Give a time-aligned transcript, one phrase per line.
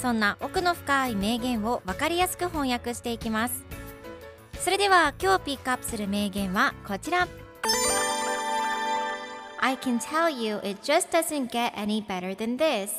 [0.00, 3.64] そんな奥の深い名言を分かりやすく翻訳していきます
[4.60, 7.28] それでは今日ピックアップする名言はこちら
[9.60, 12.90] I can tell you it just doesn't get any better than this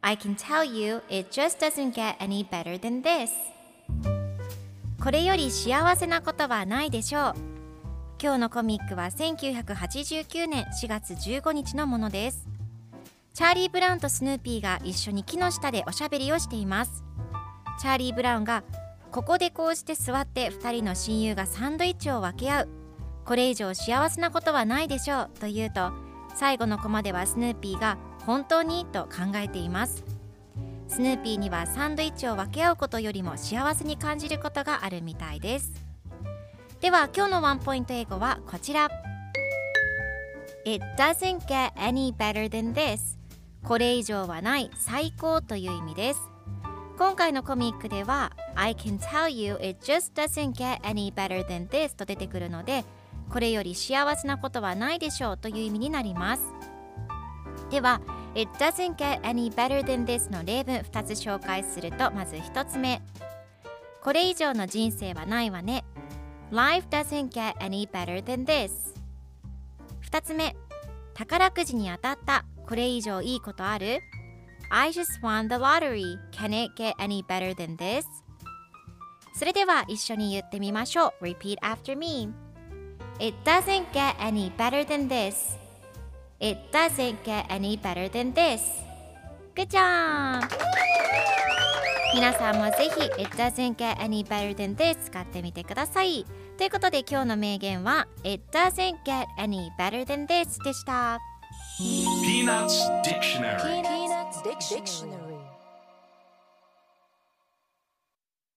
[0.00, 3.30] I can tell you it just doesn't get any better than this
[5.02, 7.34] これより幸せなことはないでしょう
[8.22, 12.46] 今日のコミックは1989年4月15日のものです
[13.34, 17.02] チャーリー・ブラウンとスヌーピーが一緒に木の下でおしゃべりをしています。
[17.80, 18.62] チャーリー・ブラウンが
[19.10, 22.68] ここでこうして座って2人の親友がサンドイッチを分け合う。
[23.24, 25.90] これ以上幸せなことはないでしょうと言うと
[26.36, 30.04] 最後のコマではスヌーピーが本当にと考えています。
[30.86, 35.72] スヌーピーにはサンドイッチを分け合うことよりも幸せに感じることがあるみたいです。
[36.80, 38.88] では今日のワンポイント英語はこちら。
[40.64, 43.13] It doesn't get any better than this.
[43.64, 46.20] これ以上はない最高という意味です
[46.98, 52.84] 今回のコミックでは I can tell you it just doesn't get any better than this と出てくるので
[53.30, 56.42] これより幸せなことはないでしょうという意味になります
[57.70, 58.02] では
[58.34, 63.00] It doesn't get any better than this の例文2つ紹介するとまず1つ目
[64.02, 65.84] これ以上の人生はないわね
[66.50, 68.94] Life doesn't get any better than this
[70.10, 70.54] 2つ目
[71.14, 74.00] 宝くじに当たったこれ以上いいことある
[74.70, 78.04] I just won the lottery Can it get any better than this?
[79.36, 82.32] それでは一緒に言ってみましょう Repeat after me
[83.18, 85.58] It doesn't get any better than this
[86.40, 88.60] It doesn't get any better than this
[89.54, 90.48] Good job!
[92.14, 96.24] 皆さんもぜひ It doesn't get any better than this 使ってみてください
[96.56, 101.18] ということで今日の名言は It doesn't get any better than this でした
[102.24, 103.73] Peanuts Dictionary.